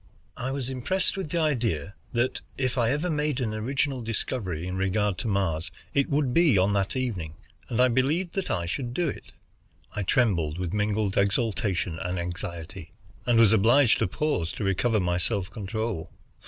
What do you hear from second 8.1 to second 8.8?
that I